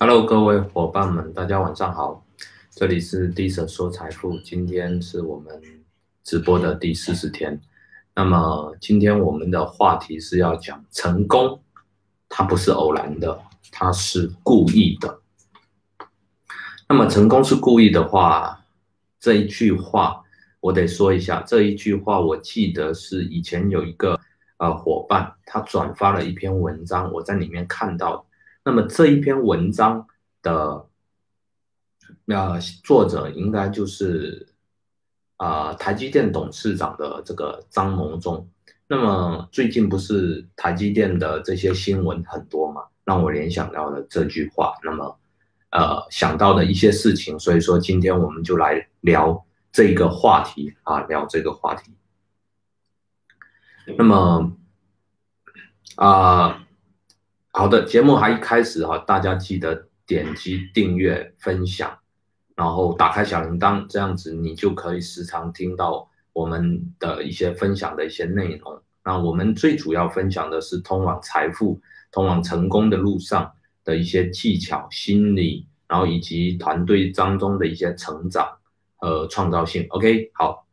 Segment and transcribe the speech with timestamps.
[0.00, 2.24] Hello，各位伙伴们，大家晚上好，
[2.70, 5.60] 这里是 D 舍说财富，今天是我们
[6.22, 7.60] 直播的第四十天。
[8.14, 11.60] 那么今天我们的话题是要讲成功，
[12.28, 13.40] 它不是偶然的，
[13.72, 15.18] 它是故意的。
[16.88, 18.64] 那么成功是故意的话，
[19.18, 20.22] 这一句话
[20.60, 24.16] 我得说一下，这一句话我记得是以前有一个
[24.58, 28.24] 呃伙伴他转发了一篇文章，我在里面看到。
[28.68, 30.06] 那么这一篇文章
[30.42, 30.86] 的
[32.26, 34.46] 呃作者应该就是
[35.38, 38.46] 啊台积电董事长的这个张谋忠。
[38.86, 44.74] 那么最近不是台积电的这些新闻很多嘛，让我联想到了这句话。
[44.84, 45.18] 那么
[45.70, 51.90] 呃想到的一些事情，所以说今天我们就来聊这个话题啊，聊这个话题。
[53.96, 54.52] 那么
[55.96, 56.66] 啊。
[57.58, 61.92] 好的，节目还一开始哈，大家记得点击订阅、分享，
[62.54, 68.80] 然后打开小铃铛，这样子你就可以时常听到我们的一些分享的一些内容。
[69.02, 71.80] 那我们最主要分享的是通往财富、
[72.12, 73.50] 通往成功的路上
[73.82, 78.48] 的一些技巧、心理，然后以及团队当中的一些成长
[78.94, 79.84] 和创造性。
[79.88, 80.64] OK，好，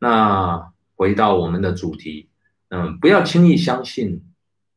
[0.00, 2.28] 那回到我们的主题，
[2.70, 4.20] 嗯，不要轻易相信，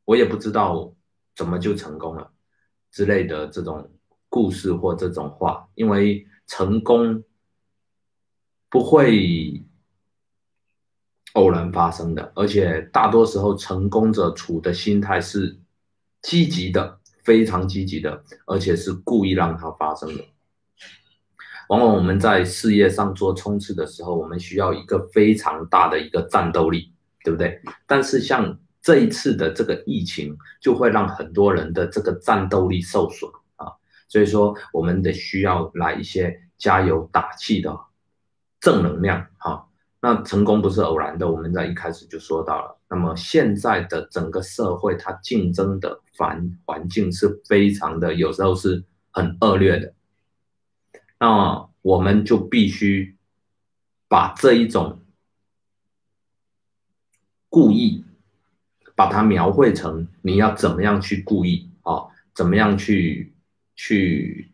[0.06, 0.92] 我也不知道。
[1.36, 2.31] 怎么就成功了
[2.91, 3.91] 之类的这种
[4.30, 7.23] 故事或这种话，因为成功
[8.69, 9.63] 不会
[11.33, 15.59] 偶然发生的，而且大多时候成功者处的心态是
[16.22, 20.23] 积极的，非常积极的，而且是故意让它发生的。
[21.67, 27.59] 往往我们在事业上做冲刺的时候，我们需要一个非常大的一个战斗力，对不对？
[27.88, 33.73] 但是像这一次的这个疫情就会让很多人的这个战斗力受损啊，
[34.08, 37.75] 所以说我们得需要来一些加油打气的
[38.59, 39.68] 正能量哈。
[40.00, 42.78] 那成功不是偶然的，我们在一开始就说到了。
[42.88, 49.95] 那么现在的整个社会，它竞争的环环境是非常的，有时候是很恶劣的。
[51.19, 53.18] 那我们就必须
[54.07, 55.00] 把这一种
[57.50, 58.05] 故意。
[58.95, 62.07] 把它描绘成你要怎么样去故意啊？
[62.33, 63.33] 怎么样去
[63.75, 64.51] 去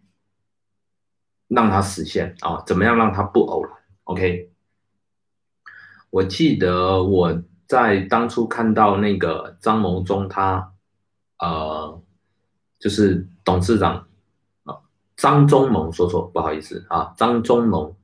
[1.47, 2.61] 让它实现啊？
[2.65, 3.71] 怎么样让它不偶然
[4.05, 4.49] ？OK。
[6.09, 10.73] 我记得我在当初看到那个张谋忠，他
[11.39, 12.01] 呃，
[12.79, 14.07] 就是董事长
[14.63, 14.81] 啊，
[15.15, 17.95] 张忠谋说错，不好意思啊，张忠谋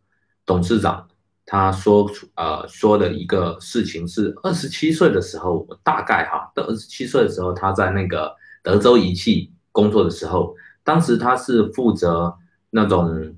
[0.45, 1.09] 董事长。
[1.50, 10.53] 他说出呃说的一个事情是二十七岁的时候，我大概哈，到二十七岁的时候，他在那个德州仪器工作的时候，
[10.84, 12.38] 当时他是负责
[12.69, 13.34] 那种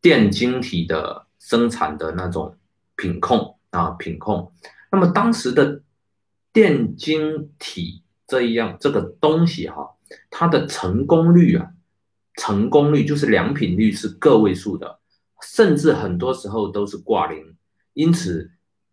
[0.00, 2.56] 电晶体的生产的那种
[2.96, 4.52] 品控啊品控。
[4.90, 5.82] 那么当时的
[6.52, 9.88] 电晶体这一样这个东西哈，
[10.30, 11.70] 它的成功率啊，
[12.34, 14.99] 成功率就是良品率是个位数的。
[15.42, 17.56] 甚至很多时候都是挂零，
[17.94, 18.50] 因此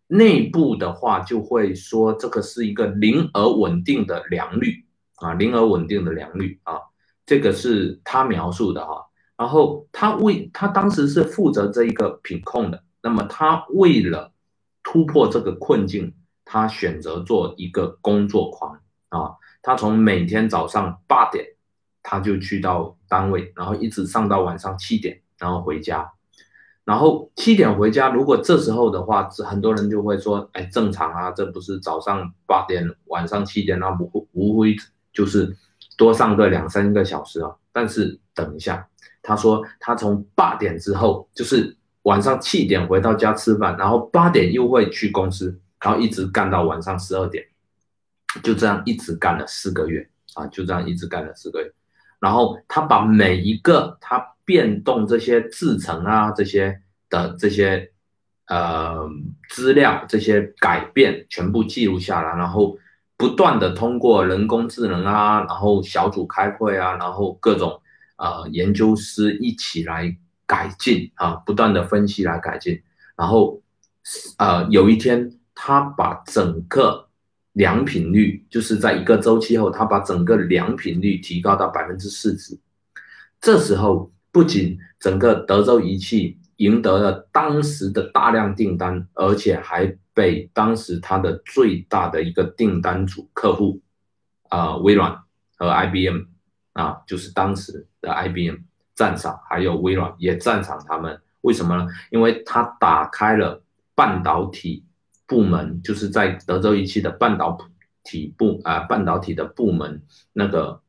[0.07, 6.79] 内部的话就会说这个是一个零而稳定的良率啊，零而稳定的良率啊，
[7.25, 9.05] 这个是他描述的哈。
[9.35, 14.33] 然后他为他当时是负责这一个品控的，那么他为了
[14.81, 16.15] 突破这个困境，
[16.45, 21.45] 他选择做一个工作狂啊，他从每天早上八点
[22.01, 26.09] 他就去到单位，然后一直上到晚上七点，然后回家。
[26.87, 34.73] 然后七点回家，如果这时候的话，很多人就会说，哎，正常啊，这不是早上八点，晚上七点，那不无非
[35.11, 35.53] 就是
[35.97, 37.53] 多上个两三个小时啊。
[37.73, 38.87] 但是等一下，
[39.21, 47.43] 他说他从八点之后，就是晚上七点回到家吃饭，然后八点又会去公司，然后一直干到晚上十二点，
[48.41, 51.73] 就这样一直干了四个月啊，就这样一直干了四个月。
[52.19, 54.33] 然后他把每一个他。
[54.47, 57.91] 变动这些制成啊，这些的这些
[58.45, 58.97] 呃
[59.49, 62.77] 资料，这些改变全部记录下来，然后
[63.17, 67.81] 不断的通过人工智能啊，然后小组开会啊，然后各种
[68.15, 70.15] 呃研究师一起来
[70.45, 72.81] 改进啊，不断的分析来改进，
[73.17, 73.61] 然后
[74.37, 77.06] 呃有一天他把整个
[77.57, 82.57] 良品率，就是在一个周期后，他把整个良品率提高到百分之四十，
[83.41, 84.11] 这时候。
[84.29, 93.81] 不仅整个德州仪器赢得了当时的大量订单，而且还被当时它的最大的一个订单主客户，
[94.49, 95.11] 啊，微软
[95.55, 96.21] 和 IBM，
[96.73, 98.57] 啊，就是当时的 IBM
[98.93, 101.19] 赞赏，还有微软也赞赏他们。
[101.41, 101.87] 为什么呢？
[102.11, 103.63] 因为他打开了
[103.95, 104.85] 半导体
[105.27, 107.57] 部门，就是在德州仪器的半导
[108.03, 110.01] 体部啊，半导体的部门
[110.33, 110.81] 那个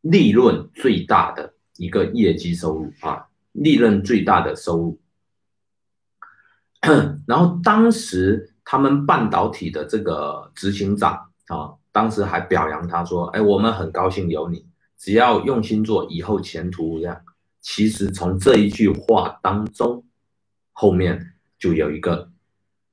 [0.00, 5.00] 利润最大的一个业绩收入啊，利润最大的收入。
[7.26, 14.64] 然后当时他们半导体的这个执行长啊，当时还表扬他说：“哎，我们很高兴有你，
[14.96, 17.20] 只要用心做，以后前途无量。”
[17.60, 20.02] 其实从这一句话当中，
[20.72, 22.29] 后面就有一个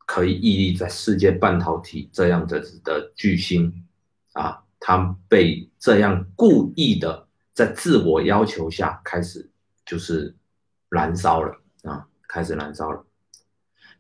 [0.08, 3.86] 可以屹立在世界半导体这样的的巨星
[4.32, 9.52] 啊，他被这样故意的在自我要求下开始
[9.86, 10.34] 就是
[10.90, 13.06] 燃烧了啊，开始燃烧了。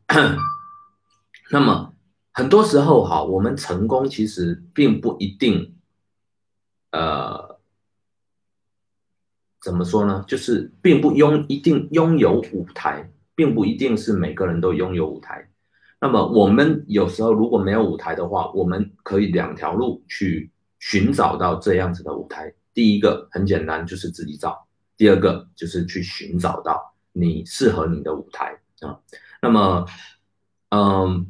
[1.51, 1.93] 那么
[2.31, 5.75] 很多时候哈，我们成功其实并不一定，
[6.91, 7.59] 呃，
[9.61, 10.23] 怎么说呢？
[10.25, 15.49] 就是并不拥一定拥有舞台，并不一定是每个人都拥有舞台。
[15.99, 22.53] 那么我们有时候如果没有舞台的话，我们可以两条路去寻找到这样子的舞台。
[22.73, 24.51] 第一个很简单，就是自己找；
[24.95, 28.99] 第二个就是去寻找到你适合你的舞台啊。
[29.41, 29.85] 那么，
[30.69, 31.25] 嗯，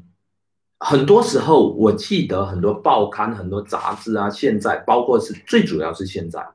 [0.80, 6.46] 很多时候我记得很多报刊、很多杂志啊，现在包括是最主要是现在，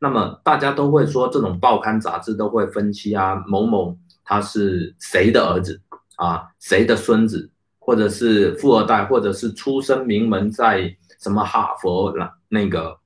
[0.00, 5.80] 那么大家都会说这种报刊杂志都会分析啊，某某他是谁的儿子
[6.14, 7.50] 啊，谁的孙子，
[7.86, 12.98] 或者是富二代，或者是出身名门，在什么哈佛那那个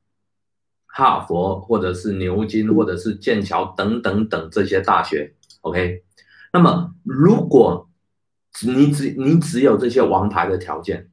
[0.87, 6.03] 哈佛，或者是牛津，或者是剑桥等等等这些大学，OK，
[6.55, 7.91] 那么如果
[8.63, 11.11] 你只你只有这些王牌的条件，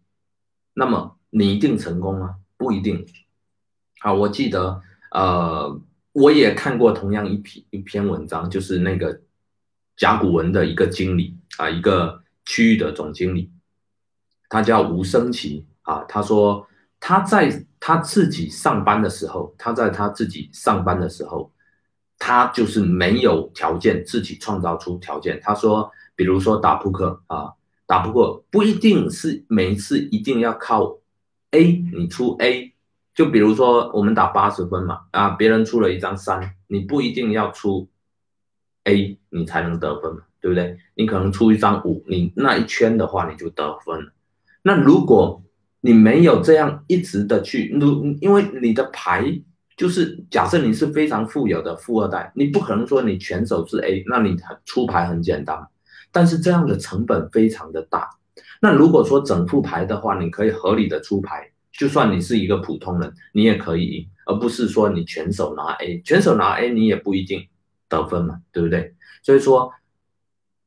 [0.73, 2.35] 那么你一定成功吗？
[2.55, 3.05] 不一定。
[3.99, 4.81] 好，我记得，
[5.11, 5.81] 呃，
[6.13, 9.19] 我也看过同样一篇一篇文章，就是那个
[9.97, 13.51] 甲骨文的一个经理啊，一个区域的总经理，
[14.49, 16.03] 他叫吴生奇啊。
[16.07, 16.67] 他说
[16.99, 21.51] 他在他自己上班的时候，他在他自己上班的时候，
[22.17, 25.39] 他就是没有条件自己创造出条件。
[25.41, 25.91] 他说。
[26.17, 27.53] 比如说打扑克啊，
[27.85, 30.97] 打扑克不一定是每一次一定要靠
[31.51, 32.73] A，你出 A，
[33.13, 37.87] 就比如说我们打八十分嘛，啊，别人出了一张三，你不一定要出
[38.85, 40.75] A，你才能得分嘛，对不对？
[40.95, 44.11] 你可能出一张五，你那一圈的话你就得分了。
[44.67, 45.41] 那如果
[45.79, 49.23] 你没有这样一直的去，如因为你的牌
[49.77, 54.35] 就是假设你是非常富有的富二代，你不可能说你全手是 A，那你
[54.65, 55.57] 出牌很简单。
[56.11, 58.09] 但是这样的成本非常的大。
[58.61, 67.47] 那如果说整副牌的话，你可以合理的出牌，就算你是一个普通人，你也可以赢，而不是说你全手拿 A，全手拿 A 你也不一定
[67.87, 68.93] 得分嘛，对不对？
[69.23, 69.71] 所以说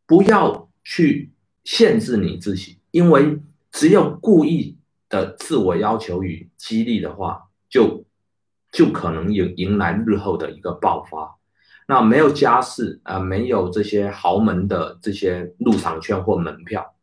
[0.07, 1.33] 不要去
[1.65, 3.39] 限制你自己，因为
[3.73, 4.79] 只有故意
[5.09, 8.05] 的自我要求与激励的话，就
[8.73, 11.37] 就可能有迎来日后的一个爆发。
[11.87, 16.95] 那没有家世啊，没有这些豪门的这些入场券或门票，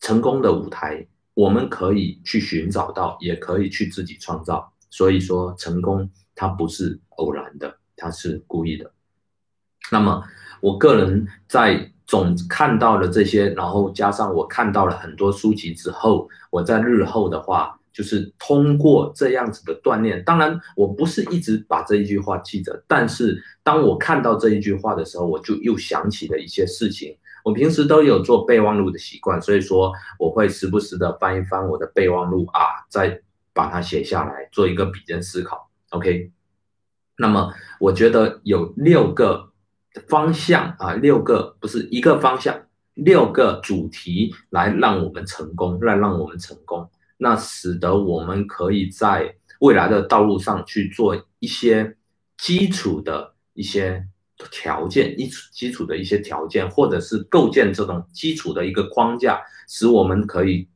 [0.00, 4.72] 成功的舞台我们可以去寻找到，也可以去自己创造。
[4.90, 8.92] 所以说，成功它不是偶然的，它是故意的。
[9.92, 10.24] 那么，
[10.60, 17.78] 我个人在总看到了这些，然后加上我看到了很多书籍之后，我在日后的话。
[17.94, 27.16] 就是通过这样子的锻炼，当然我不是一直把这一句话记着，但是当我看到这一句话的时候，我就又想起了一些事情。
[27.44, 35.70] 我平时都有做备忘录的习惯，所以说我会时不时的翻一翻我的备忘录啊，再把它写下来，做一个比肩思考。
[35.90, 36.32] OK，
[37.16, 39.52] 那么我觉得有六个
[40.08, 46.90] 方向啊，六个不是一个方向，六个主题来让我们成功，来让我们成功。
[47.16, 51.96] 那使得我们可以在未来的道路上去做一些
[52.36, 54.06] 基础的一些
[54.50, 60.68] 条件，一基础的一些条件，或者是构建这种基础的一个框架，使我们可以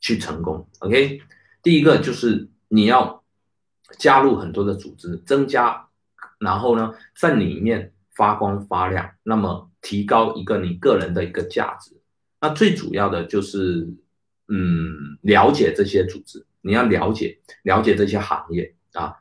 [0.00, 0.66] 去成功。
[0.78, 1.20] OK，
[1.62, 3.22] 第一个就是你要
[3.98, 5.88] 加入很多的组织，增加，
[6.38, 11.96] 然后呢，在里面发光发亮，那么提高一个你个人的一个价值。
[12.42, 13.88] 那最主要的就是。
[14.50, 19.14] 嗯，了解这些组织，你要了解了解这些行业啊，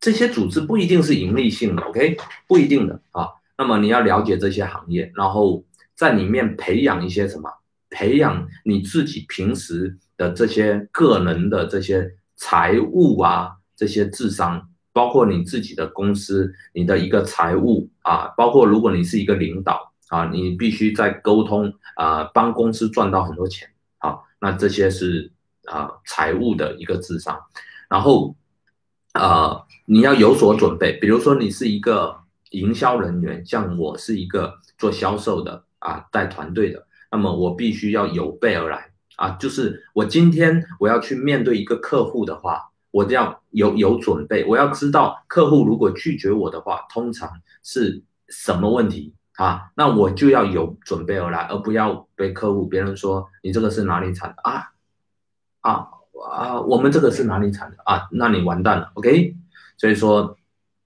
[0.00, 2.16] 这些组织不一定是盈利性的，OK，
[2.48, 3.28] 不一定的啊。
[3.56, 5.64] 那么你要了解这些行业，然后
[5.94, 7.48] 在里面培养一些什么？
[7.90, 25.30] 培养你自己平时的这些个人的这些财务啊，这些智商包括你自己的公司、你的一个财务啊，包括如果你是一个领导啊，你必须在沟通啊，帮公司赚到很多钱啊，那这些是
[25.66, 27.38] 啊财务的一个智商。
[27.90, 28.34] 然后
[29.12, 32.16] 啊，你要有所准备，比如说你是一个
[32.52, 38.92] 营销人员，像我是一个做销售的啊，带团队的，那么我必须要有备而来。
[39.16, 47.30] 啊，就是我今天我要去面对一个客户的话，我要有有准备，我要知道客户如果拒绝我的话，通常
[47.62, 49.70] 是什么问题啊？
[49.74, 54.72] 那我就要有准备而来，而不要被客户别人说你这个是哪里产的啊？
[55.60, 55.88] 啊
[56.30, 58.08] 啊，我们这个是哪里产的啊？
[58.12, 59.36] 那你完蛋了，OK？
[59.76, 60.36] 所以说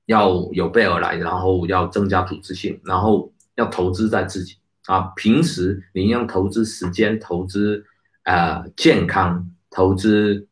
[0.06, 5.12] 要有备而来，然后要增加组织性，然后要投资在自己啊。
[5.16, 7.84] 平时你要投资时间，投资。
[8.24, 10.46] 呃，健康投资，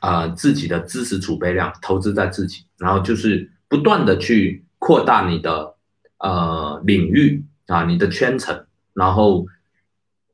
[0.00, 5.74] 呃，自己的知识储备量投资在自己，然后就是不断的去扩大你的
[6.18, 8.64] 呃领域啊，你的圈层，
[8.94, 9.46] 然后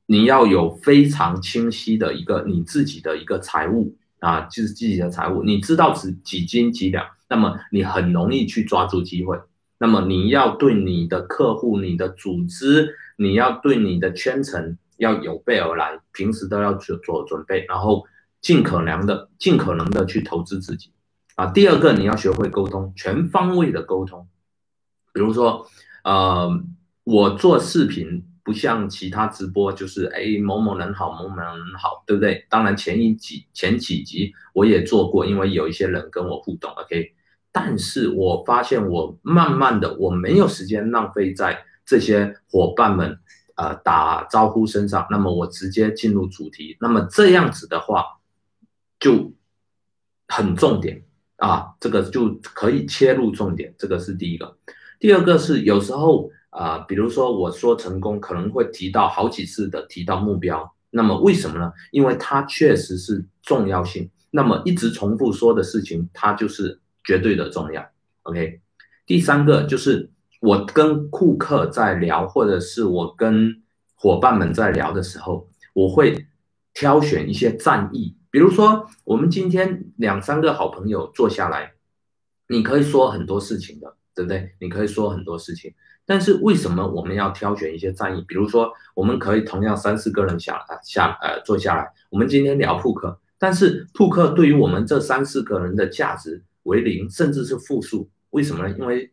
[0.06, 9.38] 你要有非常清晰的一个你自己的一个财务啊，就是自己的财务，你知道是几斤几两，那么你很容易去抓住机会。
[9.78, 14.78] 那么你要对你的客户、你的组织，你要对你的圈层。
[14.98, 18.06] 要有备而来，平时都要做做准备，然后
[18.40, 20.92] 尽可能的、尽可能的去投资自己
[21.34, 21.46] 啊。
[21.46, 24.28] 第二个，你要学会沟通，全方位的沟通。
[25.12, 25.66] 比如说，
[26.04, 26.48] 呃，
[27.04, 31.46] 我做视频不像其他直播，就是哎某某人好，某某人
[31.78, 32.46] 好，对不对？
[32.48, 37.12] 当然前一几前几集我也做过，因为有一些人跟我互动，OK。
[37.52, 43.18] 但是我发现我慢慢的我没有时间浪费在这些伙伴们。
[43.58, 48.04] 呃，打招呼身上，那么我直接进入主题，那么这样子的话，
[48.98, 49.32] 就
[50.28, 51.02] 很重点
[51.36, 54.56] 啊，这个就可以切入重点，这个是第一个。
[54.98, 61.72] 第二个是有时候啊，比如说我说成功，可能会提到好几次的提到目标，那么为什么呢？
[61.90, 67.86] 因为它确实是重要性，那么一直重复说的事情，它就是绝对的重要。
[68.22, 68.60] OK，
[69.06, 70.10] 第三个就是。
[70.42, 73.62] 我跟顾客在聊，或者是我跟
[73.94, 76.26] 伙伴们在聊的时候，我会
[76.74, 78.14] 挑选一些战役。
[78.36, 81.72] 比如说，我们今天两三个好朋友坐下来，
[82.48, 84.54] 你可以说很多事情的，对不对？
[84.60, 85.72] 你可以说很多事情，
[86.04, 88.22] 但是为什么我们要挑选一些战役？
[88.28, 98.10] 比如说，我们可以同样三四个人下下呃坐下来，我们今天聊扑克，但是扑克对于我们这三四个人的价值为零，甚至是负数。
[98.28, 98.76] 为什么呢？
[98.78, 99.10] 因为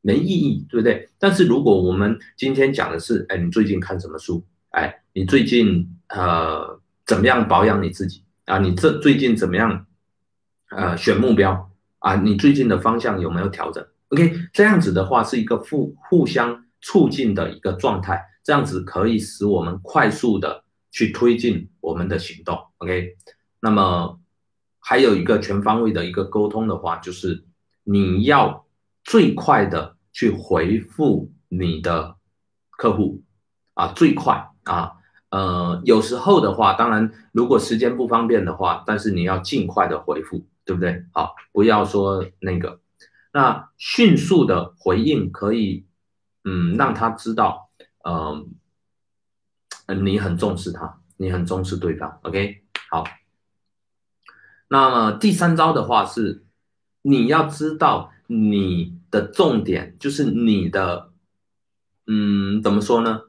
[0.00, 1.08] 没意义，对不对？
[1.20, 4.44] 但是如果我们今天讲的是，哎，你最近看什么书？
[4.70, 8.58] 哎，你最近呃怎么样保养你自己啊？
[8.58, 9.86] 你这最近怎么样
[10.70, 12.16] 呃选目标啊？
[12.16, 22.58] 你最近的方向有没有调整？OK，这样子的话是一个互互相促进的一个状态，这样子可以使我们快速的去推进我们的行动。
[22.78, 23.16] OK，
[23.60, 24.18] 那么
[24.80, 27.44] 还有一个全方位的一个沟通的话，就是
[27.82, 28.66] 你要
[29.02, 29.94] 最快的。
[30.16, 32.14] 去回复你的
[32.70, 33.24] 客户
[33.72, 34.92] 啊，最快啊，
[35.34, 41.04] 呃，有时候的话，当然如果时间不方便的话，但是你要尽快的回复，对不对？
[41.12, 42.78] 好，不要说那个，
[43.32, 45.86] 那迅速的回应可以，
[46.44, 47.70] 嗯，让他知道，
[48.04, 48.54] 嗯，
[50.04, 53.04] 你很重视他，你很重视对方，OK，好。
[54.68, 56.44] 那么第三招的话是，
[57.02, 58.94] 你要知道你。
[59.14, 61.12] 的重点就是你的，
[62.08, 63.20] 嗯，怎么说呢？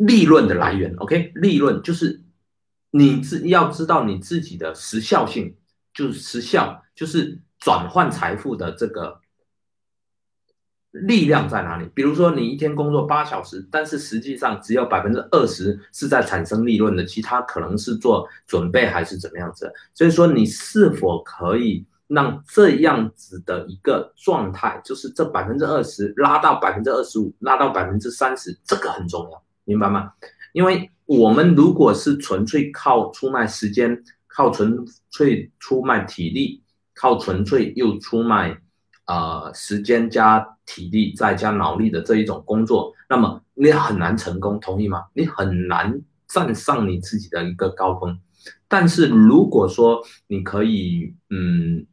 [0.00, 1.32] 利润的来源，OK？
[1.34, 2.22] 利润就是
[2.90, 5.54] 你自要知道你自己的时效性，
[5.92, 9.20] 就是时效，就是转换财富的这个
[10.90, 11.88] 力量在哪里？
[11.94, 19.70] 比如说，你一天工作八小时，但是实际上只有百分之二十是在产生利润的，其他可能是做准备还是怎么样子？
[19.94, 21.86] 所以说，你是否可以？
[22.10, 29.40] 让这样子的一个状态，就是这百分之二十拉到百分之二十五，拉到百分之三十，这个很重要，
[29.70, 30.12] 明白吗？
[30.52, 36.60] 因为我们如果是纯粹靠出卖时间，靠纯粹出卖体力，
[36.92, 38.58] 靠纯粹又出卖
[39.06, 45.04] 呃时间加体力再加脑力的这一种工作，那么你很难成功，同意吗？
[45.14, 48.18] 你很难站上你自己的一个高峰。
[48.66, 51.86] 但是如果说你可以，嗯。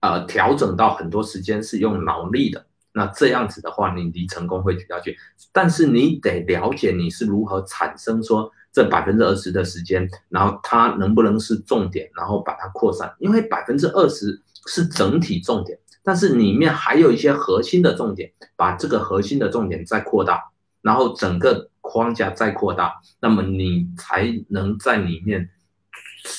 [0.00, 5.14] 呃，调整到很多时间是用脑力的，那这样子的话，你离成功会比较近。
[5.52, 13.14] 但是你得了解你是如何产生说这百分之二十的时间，然后它能不能是重点，然后把它扩散？
[13.18, 20.50] 因为百分之二十是整体重点，但是里面还有一些核心的重点，把这个核心的重点再扩大，
[20.82, 25.48] 然后整个框架再扩大，那么你才能在里面，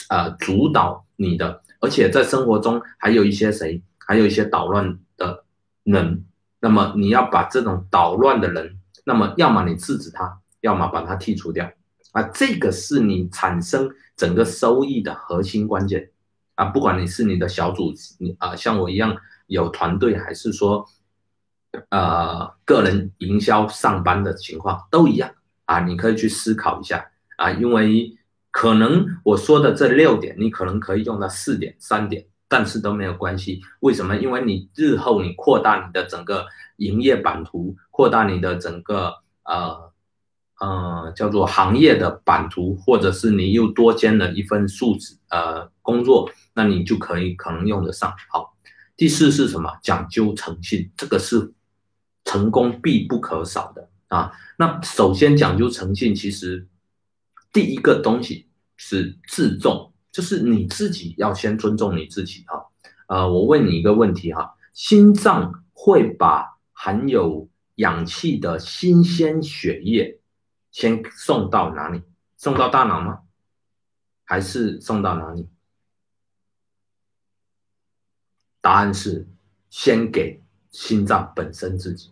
[0.10, 5.44] 呃，主导你的，而且在生活中还有一些谁，还有一些捣乱的
[5.84, 6.24] 人，
[6.60, 11.72] 那么你要把这种捣乱的人，那么要么你制止他，要么把他剔除掉。
[12.12, 16.10] 啊，这个是你产生整个收益的核心关键
[16.56, 16.66] 啊！
[16.66, 20.88] 不管你是你的小组，你啊像我一样有团队，还是说
[21.90, 25.30] 呃个人营销上班的情况，都一样
[25.66, 25.82] 啊！
[25.82, 28.18] 你可以去思考一下啊，因为
[28.50, 33.62] 可能我说的这六点，你可能可以用到四点、三点，但是都没有关系。
[33.80, 34.18] 为什么？
[34.18, 39.14] 因为你日后你扩大你的整个营业版图，扩大你的整个
[39.44, 39.88] 呃。
[40.62, 48.14] 呃，叫做行业的版图，或者是你又多兼了一份数字呃工作，那你就可以可能用得上。
[48.30, 48.58] 好，
[48.98, 49.78] 第四是什么？
[49.82, 51.54] 讲究诚信，这个是
[52.26, 54.34] 成功必不可少的啊。
[54.58, 56.68] 那首先讲究诚信，其实
[57.54, 62.66] 第一个东西是自重，就是你自己要先尊重你自己哈。
[63.08, 70.20] 呃，我问你一个问题哈，心脏会把含有氧气的新鲜血液。
[70.72, 72.04] 先送到哪里？
[72.38, 73.22] 送到大脑吗？
[74.24, 75.50] 还是送到哪里？
[78.62, 79.28] 答案是
[79.72, 82.12] 先给心脏本身自己。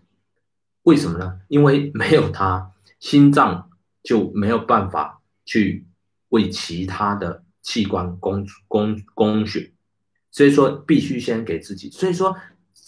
[0.82, 1.42] 为什么呢？
[1.50, 3.70] 因为没有它，心脏
[4.01, 5.86] 就没有办法去
[6.30, 9.71] 为其他的器官供供供血，
[10.31, 11.89] 所以说必须先给自己。
[11.89, 12.36] 所以说。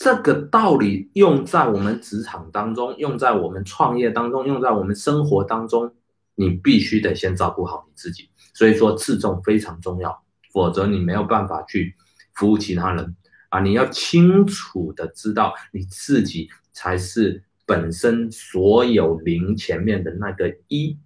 [0.01, 5.93] 这个道理用在我们职场当中，用在我们创业当中，用在我们生活当中，
[6.35, 8.29] 你必须得先照顾好你自己。
[8.53, 11.95] 所以说，自重非常重要，否则你没有办法去
[12.33, 13.13] 服务其他人
[13.49, 13.59] 啊！
[13.59, 20.97] 你要清楚的知道，你自己才是本身所有零前面的那个一。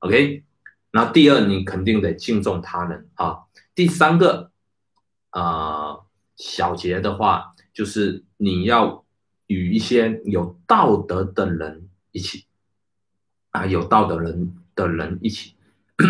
[0.00, 0.44] OK，
[0.92, 3.40] 那第二，你肯定得敬重他人啊。
[3.74, 4.52] 第三个，
[5.32, 6.04] 呃，
[6.36, 7.48] 小节的话。
[7.74, 9.02] 就是你要
[9.46, 12.44] 与一些有道德的人一起
[13.50, 15.54] 啊，有道德人的人一起，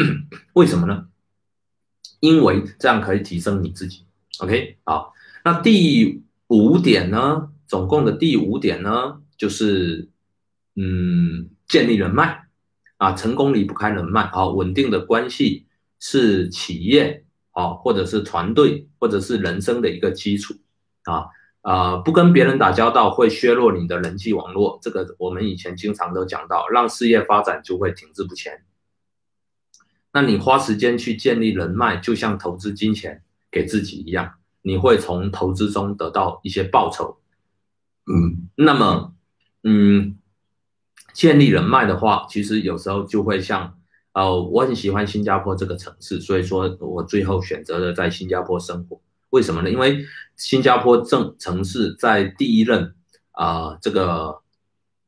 [0.54, 1.06] 为什么呢？
[2.18, 4.04] 因为这样可以提升你自己。
[4.40, 5.14] OK，好，
[5.44, 7.52] 那第五点呢？
[7.68, 10.08] 总共的第五点呢，就是
[10.74, 12.41] 嗯，建立人脉
[13.02, 15.66] 啊，成功离不开人脉啊，稳定的关系
[15.98, 20.54] 是企业啊，或者是团队，或者是人生的一个基础
[21.02, 21.26] 啊。
[21.62, 28.62] 啊，不跟别人打交道会削弱你的人际网络，这个我们以前经常都讲到，让事业发展就会停滞不前。
[30.12, 37.18] 那你花时间去建立人脉，就像投资金钱给自己一样，你会从投资中得到一些报酬。
[38.06, 39.14] 嗯，那么，
[39.64, 40.18] 嗯，
[41.12, 43.74] 建立人脉的话，其实有时候就会像，
[44.12, 49.00] 呃，我很喜欢新加坡这个城市，所以说我最后选择了在新加坡生活。
[49.30, 49.70] 为什么呢？
[49.70, 50.04] 因为
[50.36, 52.94] 新加坡政城市在第一任
[53.32, 54.40] 啊这个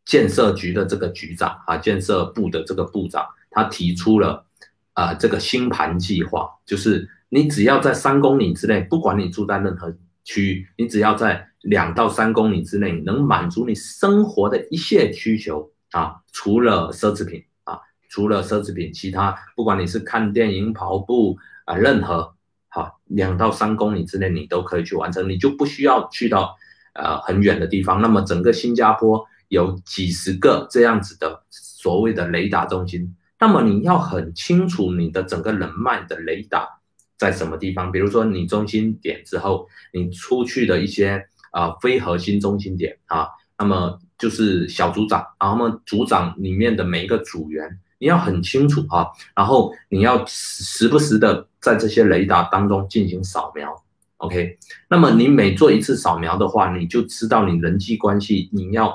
[0.06, 4.46] 建设局的这个局长啊建设部的这个部长，他提出了
[4.94, 17.78] 啊这个星盘计划，就是你只要在三公里之内，不管你住在任何区域，你只要在两到三公里之内能满足你生活的一切需求啊，除了奢侈品啊，
[18.09, 22.35] 除了奢侈品，其他不管你是看电影、跑步啊，任何。
[22.68, 26.57] 好，两到三公里之内你都可以去完成，你就不需要去到
[26.94, 28.02] 呃很远的地方。
[28.02, 36.68] 那么整个新加坡有几十个这样子的所谓的雷达中心，那么你要很清楚你的整个人脉的雷达
[37.16, 37.92] 在什么地方。
[37.92, 47.79] 比如说你中心点之后，你出去的一些啊非核心中心点啊，那么就是小组长，然后呢组长里面的每一个组员。
[47.98, 53.83] 你要很清楚啊，然后你要时不时的在这些雷达当中进行扫描
[54.18, 54.59] ，OK？
[54.90, 58.94] 那么你每做一次扫描的话，你就知道你人际关系，你要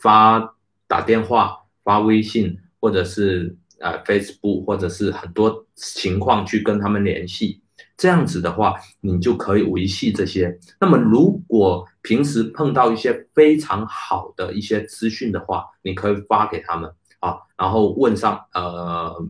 [0.00, 0.54] 发
[0.88, 7.60] 打电话、发微信，或者是呃 Facebook，或者是很多情况去跟他们联系，
[7.98, 10.58] 这样子的话，你就可以维系这些。
[10.80, 16.90] 那么如果平时碰到一些非常好的一些资讯的话，你可以发给他们。
[17.20, 19.28] 啊，然后问上呃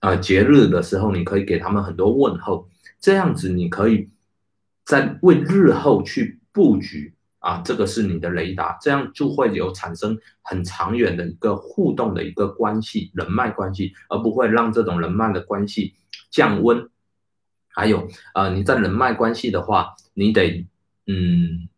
[0.00, 2.68] 呃节日的时候，你可以给他们很多问候，
[3.00, 4.10] 这样子你可以
[4.84, 15.94] 在为日后去布局啊，这个是你的雷达，这样就会有产生很长远的一个互动的一个关系，人脉关系，而不会让这种人脉的关系
[16.32, 16.90] 降温。
[17.74, 20.66] 还有，呃，你在人脉关系的话，你得，
[21.06, 21.68] 嗯，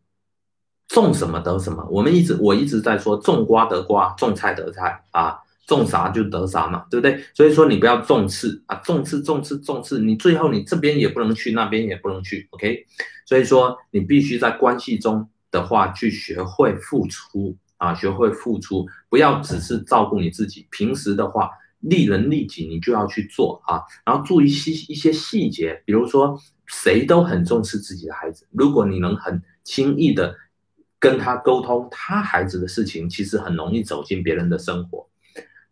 [0.89, 1.87] 种什么得什么。
[1.91, 7.23] 我们一直我一直在说，种瓜得瓜，种菜得菜啊，种啥就得啥嘛，对不对？
[7.35, 12.87] 所以说你不要重刺啊，重刺重刺重刺，你最后你这边也不能去，那边也不能去，OK？
[13.27, 15.29] 所以说你必须在关系中。
[15.53, 20.67] 的话，去学会付出啊，学会付出，不要只是照顾你自己。
[20.71, 21.51] 平时的话，
[21.83, 23.83] 利人利己，你就要去做啊。
[24.07, 28.49] 然后注意细一些细节，比如说，谁都很重视自己的孩子。
[28.51, 30.35] 如果你能很轻易的
[30.99, 35.07] 跟他沟通他孩子的事情，其实很容易走进别人的生活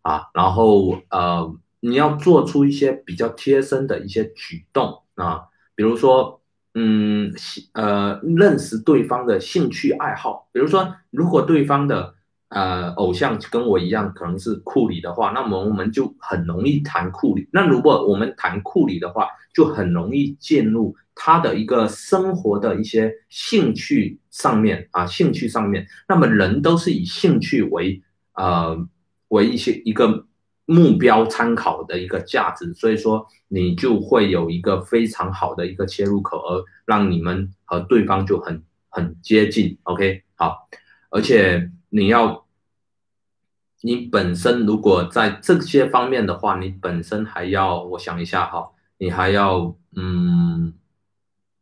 [0.03, 0.27] 啊。
[0.33, 6.37] 然后呃，你要做出一些比较贴身的一些举动啊，比如说。
[6.73, 7.33] 嗯，
[7.73, 12.15] 呃，认识对方的兴趣爱好，比如说，如果对方的
[12.51, 17.49] 呃偶像跟我一样，可能是库里的话，那么我们就很容易谈库里。
[17.51, 25.87] 那如果我们谈库里的话，就很容易进入他的一个生活的一些兴趣上面啊，兴趣上面。
[26.07, 28.01] 那么人都是以兴趣为
[28.35, 28.77] 呃
[29.29, 30.27] 为一些一个。
[30.67, 39.77] 目标参考的一个价值，所以说你就会有一个非常好的一个切入口，而让你们和对方就很很接近。
[39.83, 40.69] OK，好，
[41.09, 42.40] 而且你要，
[43.81, 50.73] 你本身如果在这些方面的话，你本身还要，我想一下哈，你还要嗯，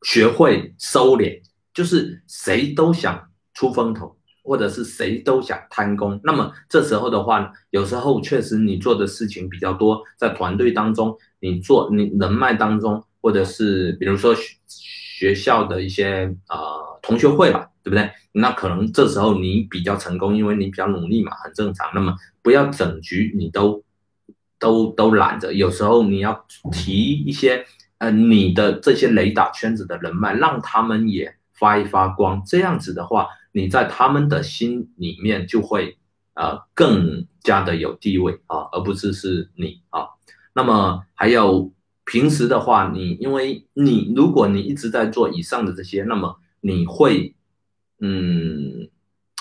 [0.03, 1.41] 学会收敛，
[1.73, 4.15] 就是谁都想出风头。
[4.41, 16.57] 或者是谁都想贪功，那么这时候的话，有时候确实你做的事情比较多，在团队当中，你做你人脉当中，或者是比如说学学校的一些呃
[17.01, 18.09] 同学会吧，对不对？
[18.31, 21.89] 那可能这时候你比较成功，因为你比较努力嘛，很正常。
[21.93, 23.83] 那么不要整局你都
[24.59, 27.65] 都都揽着，有时候你要提一些
[27.97, 33.27] 呃你的这些雷达圈子的人脉，让他们也发一发光，这样子的话。
[33.51, 35.97] 你在他们的心里面就会
[36.35, 40.05] 呃更加的有地位啊，而不是是你啊。
[40.53, 41.73] 那么还有
[42.05, 47.35] 平时的话，你因为你如果你一直在做以上的这些，那么你会
[47.99, 48.89] 嗯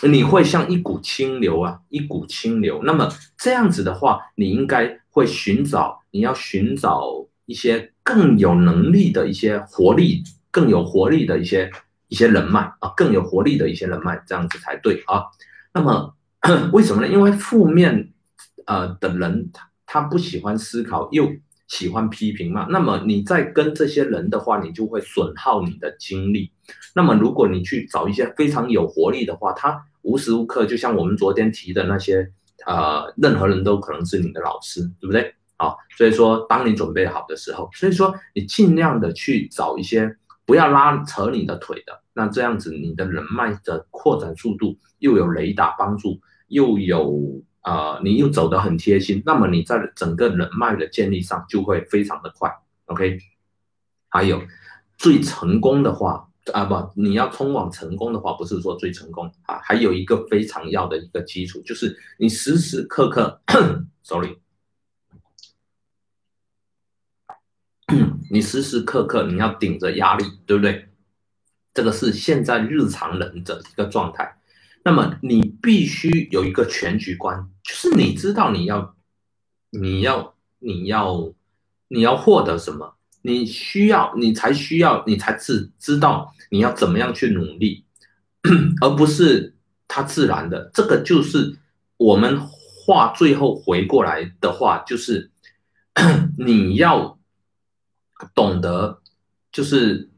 [0.02, 2.82] 你会像一股清流啊，一股清流。
[2.84, 11.70] 那么这样子的话，你应该会寻找你要寻找一些更有能力的一些活力，更有活力的一些。
[12.10, 15.24] 一些人脉啊，更有活力的一些人脉，这样子才对啊。
[15.74, 16.14] 那么
[16.72, 17.08] 为什么呢？
[17.12, 18.14] 因为负面
[18.64, 21.30] 呃的人，他他不喜欢思考，又
[21.68, 22.66] 喜欢批评嘛。
[22.68, 26.50] 那么你在跟这些人的话，你就会损耗你的精力。
[26.96, 32.28] 那么如果你去找一些非常有活力的话，他无时无刻就像我们昨天提的那些
[32.66, 35.32] 呃，任何人都可能是你的老师，对不对？
[35.56, 40.16] 啊，所以说当你准备好的时候，所以说你尽量的去找一些。
[40.48, 52.50] 不要拉扯你的腿的，那这样子你的人脉的扩展速度又有雷达帮助，又有呃你又走得很贴心，那么你在整个人脉的建立上就会非常的快。
[52.86, 53.18] OK，
[54.08, 54.42] 还有
[54.96, 63.42] 最成功的话啊不，你要通往成功的话，不是说最成功啊，还有一个非常要的一个基础，就是你时时刻刻，
[64.02, 64.38] sorry。
[68.30, 70.88] 你时时刻刻你要顶着压力，对不对？
[71.74, 74.37] 这个是现在日常人的一个状态。
[74.88, 78.96] 那么你必须有一个全局观，就是你知道你要，
[79.68, 81.34] 你要，你要，
[81.88, 82.94] 你要获得什么？
[83.20, 87.84] 你需要，你才需要，你才知知道你要怎么样去努力，
[88.80, 89.54] 而不是
[89.86, 90.70] 它自然的。
[90.72, 91.58] 这个就是
[91.98, 95.30] 我们话最后回过来的话，就是
[96.38, 97.18] 你要。
[98.34, 99.00] 懂得，
[99.52, 100.10] 就是，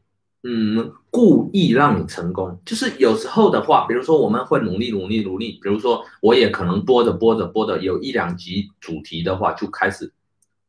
[0.43, 2.59] 嗯，故意让你成功。
[2.65, 10.11] 就是有时候的话，比如说我们会努力努力努力，比如说我也可能播着播着播着，有一两集主题的话，就开始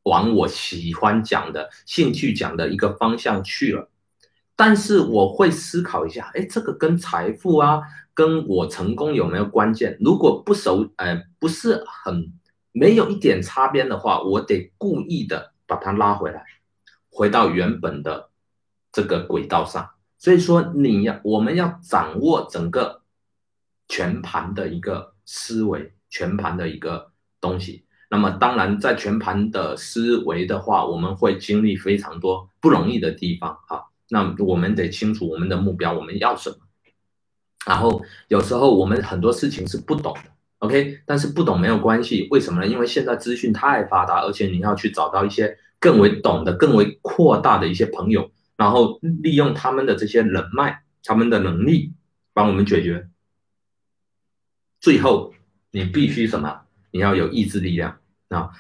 [0.03, 3.89] 往我喜欢讲的、兴趣讲的一个方向去了。
[4.55, 7.81] 但是我会思考一下，哎，这个跟财富啊，
[8.13, 9.97] 跟我成功有没有关键？
[10.01, 12.31] 如果不熟，哎，不是很
[12.73, 16.45] 没有一点擦边的话，我得故意的把它拉回来。
[17.11, 18.29] 回到原本的
[18.93, 23.03] 这个轨道上，所以说你要我们要掌握整个
[23.89, 27.85] 全盘的一个思维，全盘的一个东西。
[28.11, 33.87] 那么当然，在全盘的思维的话，我们会经历非常多不容易的地方哈。
[34.11, 36.57] 那我们得清楚我们的目标，我们要什么。
[37.65, 42.67] 然后有时候我们很多事情是不懂的，OK，但是不懂没有关系，为什么呢？
[42.67, 48.31] 因为现在资讯太发达，而且你要去找到一些更为懂的、更为扩大的一些朋友，
[48.63, 51.93] 然后利用他们的这些人脉、他们的能力，
[52.33, 53.09] 帮我们解决。
[54.81, 55.35] 最后，
[55.73, 56.61] 你必须什么？
[56.93, 57.99] 你要有意志力量
[58.29, 58.51] 啊！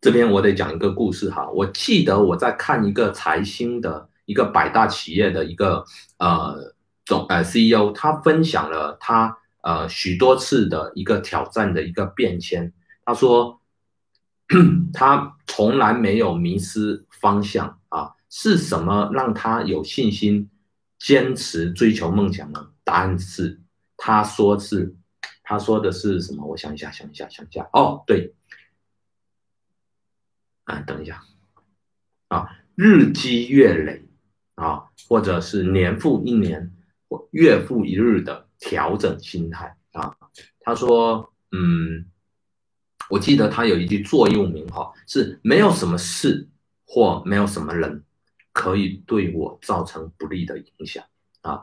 [0.00, 1.46] 这边我得讲一个故事哈。
[1.50, 5.84] 我记得我在看一个财新的一个百大企业的一个
[6.16, 12.72] 呃总呃 CEO，他分享了他呃许多次的一个挑战的一个变迁。
[13.04, 13.60] 他说
[14.94, 17.79] 他从来没有迷失方向，
[18.30, 20.48] 是什么让他有信心
[20.98, 22.70] 坚持追求梦想呢？
[22.84, 23.60] 答案是
[23.96, 24.96] 他说是。
[25.42, 26.46] 他说的是什么？
[26.46, 27.68] 我想一下，想一下，想一下。
[27.72, 28.32] 哦，对，
[30.62, 31.24] 啊，等一下，
[32.28, 34.06] 啊，日积月累，
[34.54, 36.70] 啊，或者是年复一年，
[37.08, 40.16] 或月复一日的调整心态啊。
[40.60, 42.06] 他说，嗯，
[43.08, 46.48] 我记得他有一句座右铭哈，是没有什么事
[46.86, 48.04] 或没有什么人
[48.52, 51.04] 可以对我造成不利的影响
[51.42, 51.62] 啊。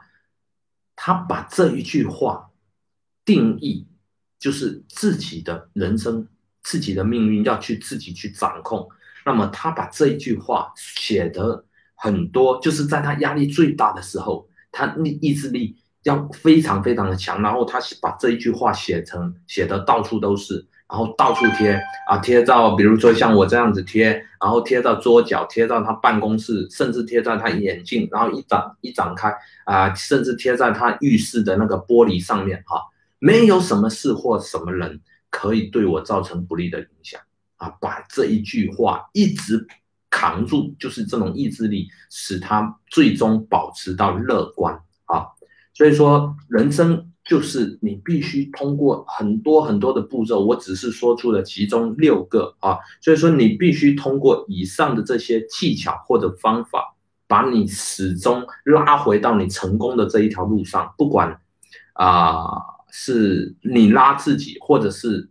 [0.96, 2.50] 他把这一句话。
[3.26, 3.86] 定义
[4.40, 6.26] 就是自己的人生、
[6.64, 8.88] 自己的命运要去自己去掌控。
[9.26, 17.42] 那么他把这一句话写的很多，就是在他压力最大的时候，他意意志力要非常非常的强。
[17.42, 29.34] 然后他把这一句话写成写的到处都是，然后到处贴啊，贴到比如说像我这样子贴，然后贴到桌角，贴到他办公室，甚至贴在他眼镜，然后一展一展开
[29.66, 32.82] 啊，甚至贴在他浴室的那个玻璃上面哈。
[33.20, 37.20] 没有什么事或什么人可以对我造成不利的影响
[37.56, 37.68] 啊！
[37.82, 39.68] 把这一句话一直
[40.12, 45.26] 扛住，就是这种意志力，使他最终保持到乐观啊！
[45.74, 52.78] 所以说，人生就是你必须通过很多很多的步骤，我只是说出了其中六个啊！
[53.02, 56.96] 所以说，你必须通过以上的这些技巧或者方法，
[57.28, 61.40] 把你始终拉回到你成功的这一条路上，不管
[61.94, 62.76] 啊。
[62.90, 65.30] 是你拉自己，或者是，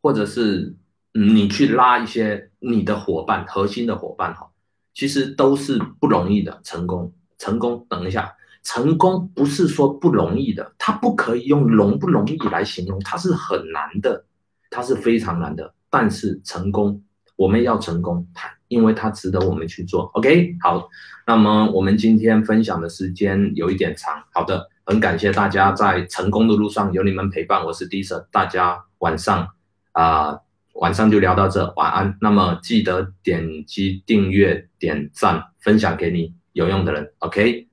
[0.00, 0.76] 或者是
[1.12, 4.52] 你去拉一些你的伙伴，核心的伙伴哈，
[4.94, 6.60] 其实都是不容易的。
[6.62, 14.24] 成功，成功，等一下，成功不是说不容易的，它不可以用容不容易来形容，它是很难的，
[14.70, 15.74] 它是非常难的。
[15.90, 17.02] 但是成功，
[17.36, 18.26] 我们要成功，
[18.68, 20.04] 因为它值得我们去做。
[20.14, 20.88] OK，好，
[21.26, 24.68] 那么我们今天分享的时间有一点长，好的。
[24.84, 29.48] 很感谢大家在成功的路上有你们陪伴，我是 d i s a，大家晚上
[29.92, 30.40] 啊
[30.74, 32.18] 晚上就聊到这，晚安。
[32.20, 37.68] 那么记得点击订阅、点赞、分享给你有用的人，OK，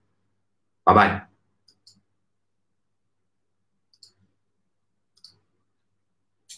[0.83, 1.28] 拜拜。